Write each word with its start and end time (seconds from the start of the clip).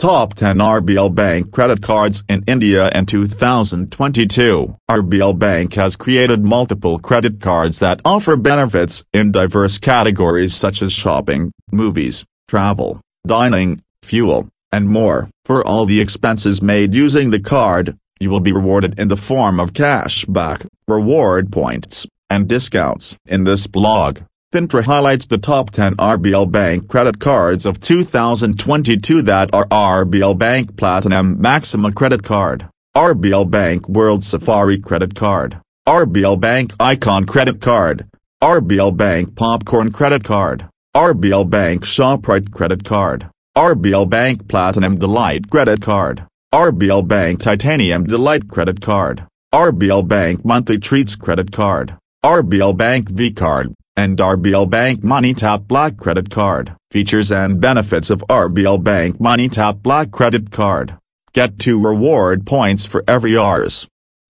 Top 0.00 0.32
10 0.32 0.56
RBL 0.56 1.14
Bank 1.14 1.50
credit 1.50 1.82
cards 1.82 2.24
in 2.26 2.42
India 2.46 2.88
in 2.94 3.04
2022. 3.04 4.74
RBL 4.90 5.38
Bank 5.38 5.74
has 5.74 5.94
created 5.94 6.42
multiple 6.42 6.98
credit 6.98 7.38
cards 7.38 7.80
that 7.80 8.00
offer 8.02 8.38
benefits 8.38 9.04
in 9.12 9.30
diverse 9.30 9.76
categories 9.76 10.54
such 10.54 10.80
as 10.80 10.90
shopping, 10.90 11.52
movies, 11.70 12.24
travel, 12.48 13.02
dining, 13.26 13.82
fuel, 14.02 14.48
and 14.72 14.88
more. 14.88 15.28
For 15.44 15.62
all 15.66 15.84
the 15.84 16.00
expenses 16.00 16.62
made 16.62 16.94
using 16.94 17.28
the 17.28 17.38
card, 17.38 17.98
you 18.18 18.30
will 18.30 18.40
be 18.40 18.52
rewarded 18.54 18.98
in 18.98 19.08
the 19.08 19.18
form 19.18 19.60
of 19.60 19.74
cash 19.74 20.24
back, 20.24 20.64
reward 20.88 21.52
points, 21.52 22.06
and 22.30 22.48
discounts. 22.48 23.18
In 23.26 23.44
this 23.44 23.66
blog, 23.66 24.20
Fintra 24.52 24.82
highlights 24.82 25.26
the 25.26 25.38
top 25.38 25.70
10 25.70 25.94
RBL 25.94 26.50
Bank 26.50 26.88
credit 26.88 27.20
cards 27.20 27.64
of 27.64 27.78
2022 27.78 29.22
that 29.22 29.48
are 29.54 29.64
RBL 29.68 30.36
Bank 30.36 30.76
Platinum 30.76 31.40
Maxima 31.40 31.92
Credit 31.92 32.24
Card, 32.24 32.68
RBL 32.96 33.48
Bank 33.48 33.88
World 33.88 34.24
Safari 34.24 34.76
Credit 34.76 35.14
Card, 35.14 35.60
RBL 35.86 36.40
Bank 36.40 36.72
Icon 36.80 37.26
Credit 37.26 37.60
Card, 37.60 38.08
RBL 38.42 38.96
Bank 38.96 39.36
Popcorn 39.36 39.92
Credit 39.92 40.24
Card, 40.24 40.66
RBL 40.96 41.48
Bank 41.48 41.84
ShopRite 41.84 42.50
Credit 42.50 42.82
Card, 42.82 43.30
RBL 43.56 44.10
Bank 44.10 44.48
Platinum 44.48 44.98
Delight 44.98 45.48
Credit 45.48 45.80
Card, 45.80 46.26
RBL 46.52 47.06
Bank 47.06 47.40
Titanium 47.40 48.02
Delight 48.02 48.48
Credit 48.48 48.80
Card, 48.80 49.24
RBL 49.54 50.08
Bank 50.08 50.44
Monthly 50.44 50.78
Treats 50.78 51.14
Credit 51.14 51.52
Card, 51.52 51.96
RBL 52.24 52.76
Bank 52.76 53.10
V 53.10 53.30
Card 53.30 53.76
and 53.96 54.18
RBL 54.18 54.70
Bank 54.70 55.04
Money 55.04 55.34
Tap 55.34 55.62
Black 55.68 55.96
Credit 55.96 56.30
Card. 56.30 56.74
Features 56.90 57.30
and 57.30 57.60
benefits 57.60 58.10
of 58.10 58.24
RBL 58.28 58.82
Bank 58.82 59.20
Money 59.20 59.48
Tap 59.48 59.78
Black 59.82 60.10
Credit 60.10 60.50
Card. 60.50 60.96
Get 61.32 61.58
2 61.58 61.80
reward 61.80 62.46
points 62.46 62.86
for 62.86 63.04
every 63.06 63.36
Rs. 63.36 63.86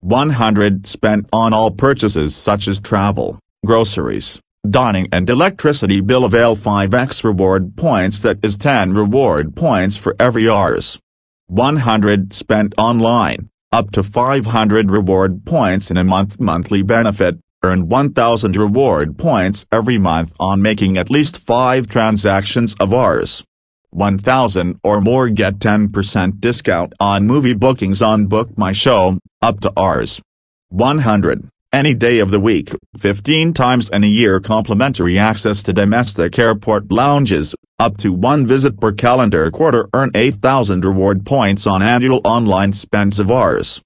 100 0.02 0.86
spent 0.86 1.28
on 1.34 1.54
all 1.54 1.72
purchases 1.72 2.36
such 2.36 2.68
as 2.68 2.80
travel, 2.80 3.40
groceries, 3.66 4.40
dining 4.70 5.08
and 5.12 5.30
electricity 5.30 6.00
bill 6.02 6.26
avail 6.26 6.56
5x 6.56 7.24
reward 7.24 7.76
points 7.76 8.22
that 8.22 8.38
is 8.44 8.58
10 8.58 8.94
reward 8.94 9.56
points 9.56 9.98
for 9.98 10.16
every 10.20 10.48
Rs. 10.48 11.00
100 11.48 12.34
spent 12.34 12.74
online, 12.78 13.50
up 13.72 13.92
to 13.92 14.02
500 14.02 14.90
reward 14.90 15.46
points 15.46 15.92
in 15.92 15.98
a 15.98 16.04
month 16.04 16.40
monthly 16.40 16.82
benefit, 16.82 17.38
Earn 17.66 17.90
1000 17.90 18.56
reward 18.56 19.18
points 19.18 19.66
every 19.72 19.98
month 19.98 20.34
on 20.40 20.62
making 20.62 20.98
at 20.98 21.10
least 21.10 21.40
5 21.40 21.88
transactions 21.88 22.76
of 22.80 22.94
ours. 22.94 23.44
1000 23.90 24.80
or 24.84 25.02
more 25.02 25.30
get 25.30 25.58
10% 25.58 26.40
discount 26.40 26.94
on 27.00 27.26
movie 27.26 27.56
bookings 27.56 28.04
on 28.04 28.28
BookMyShow, 28.28 29.18
up 29.42 29.62
to 29.62 29.74
ours. 29.76 30.22
100, 30.70 31.50
any 31.74 31.96
day 31.96 32.20
of 32.20 32.30
the 32.30 32.40
week, 32.40 32.72
15 33.00 33.54
times 33.54 33.90
in 33.90 34.04
a 34.04 34.16
year 34.22 34.40
complimentary 34.40 35.18
access 35.18 35.64
to 35.64 35.74
domestic 35.74 36.38
airport 36.38 36.92
lounges, 36.92 37.56
up 37.80 37.98
to 37.98 38.14
one 38.14 38.46
visit 38.46 38.80
per 38.80 38.92
calendar 38.92 39.50
quarter 39.50 39.90
earn 39.94 40.12
8000 40.14 40.86
reward 40.86 41.26
points 41.26 41.66
on 41.66 41.82
annual 41.82 42.22
online 42.24 42.74
spends 42.74 43.20
of 43.20 43.30
Rs. 43.30 43.82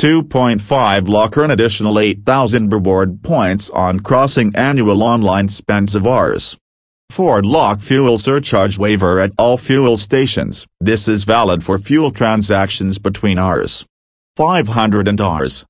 2.5 0.00 1.08
Lakh 1.08 1.36
earn 1.36 1.50
additional 1.50 1.98
8,000 1.98 2.72
reward 2.72 3.22
points 3.22 3.68
on 3.68 4.00
crossing 4.00 4.50
annual 4.56 5.02
online 5.02 5.50
spends 5.50 5.94
of 5.94 6.06
Rs. 6.06 6.56
Ford 7.10 7.44
Lakh 7.44 7.80
fuel 7.80 8.16
surcharge 8.16 8.78
waiver 8.78 9.20
at 9.20 9.32
all 9.36 9.58
fuel 9.58 9.98
stations. 9.98 10.66
This 10.80 11.06
is 11.06 11.24
valid 11.24 11.62
for 11.62 11.78
fuel 11.78 12.10
transactions 12.10 12.98
between 12.98 13.38
Rs. 13.38 13.84
500 14.36 15.06
and 15.06 15.20
Rs. 15.20 15.66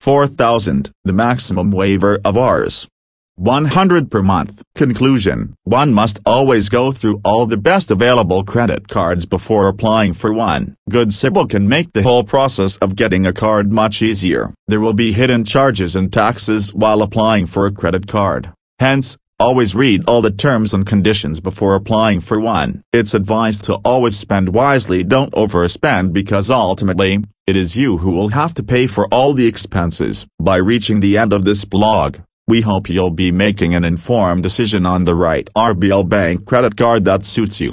4000. 0.00 0.90
The 1.04 1.12
maximum 1.12 1.70
waiver 1.70 2.18
of 2.24 2.36
Rs. 2.36 2.88
100 3.36 4.12
per 4.12 4.22
month. 4.22 4.62
Conclusion 4.76 5.56
One 5.64 5.92
must 5.92 6.20
always 6.24 6.68
go 6.68 6.92
through 6.92 7.20
all 7.24 7.46
the 7.46 7.56
best 7.56 7.90
available 7.90 8.44
credit 8.44 8.86
cards 8.86 9.26
before 9.26 9.66
applying 9.66 10.12
for 10.12 10.32
one. 10.32 10.76
Good 10.88 11.08
CIBIL 11.08 11.50
can 11.50 11.68
make 11.68 11.92
the 11.92 12.04
whole 12.04 12.22
process 12.22 12.76
of 12.76 12.94
getting 12.94 13.26
a 13.26 13.32
card 13.32 13.72
much 13.72 14.02
easier. 14.02 14.54
There 14.68 14.80
will 14.80 14.92
be 14.92 15.12
hidden 15.12 15.44
charges 15.44 15.96
and 15.96 16.12
taxes 16.12 16.72
while 16.72 17.02
applying 17.02 17.46
for 17.46 17.66
a 17.66 17.72
credit 17.72 18.06
card. 18.06 18.52
Hence, 18.78 19.18
always 19.40 19.74
read 19.74 20.04
all 20.06 20.22
the 20.22 20.30
terms 20.30 20.72
and 20.72 20.86
conditions 20.86 21.40
before 21.40 21.74
applying 21.74 22.20
for 22.20 22.38
one. 22.38 22.82
It's 22.92 23.14
advised 23.14 23.64
to 23.64 23.80
always 23.84 24.16
spend 24.16 24.54
wisely 24.54 25.02
don't 25.02 25.32
overspend 25.32 26.12
because 26.12 26.50
ultimately, 26.50 27.24
it 27.48 27.56
is 27.56 27.76
you 27.76 27.98
who 27.98 28.12
will 28.12 28.28
have 28.28 28.54
to 28.54 28.62
pay 28.62 28.86
for 28.86 29.08
all 29.08 29.34
the 29.34 29.46
expenses. 29.46 30.24
By 30.38 30.56
reaching 30.56 31.00
the 31.00 31.18
end 31.18 31.32
of 31.32 31.44
this 31.44 31.64
blog, 31.64 32.18
we 32.46 32.60
hope 32.60 32.90
you'll 32.90 33.10
be 33.10 33.32
making 33.32 33.74
an 33.74 33.84
informed 33.84 34.42
decision 34.42 34.84
on 34.84 35.04
the 35.04 35.14
right 35.14 35.48
RBL 35.56 36.06
Bank 36.06 36.44
credit 36.44 36.76
card 36.76 37.06
that 37.06 37.24
suits 37.24 37.58
you. 37.58 37.72